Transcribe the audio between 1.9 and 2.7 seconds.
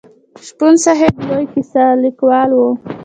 لیکوال و.